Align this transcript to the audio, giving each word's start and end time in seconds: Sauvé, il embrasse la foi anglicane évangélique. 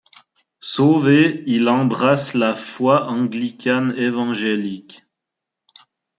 Sauvé, 0.61 1.43
il 1.45 1.69
embrasse 1.69 2.33
la 2.33 2.55
foi 2.55 3.05
anglicane 3.07 3.93
évangélique. 3.97 5.05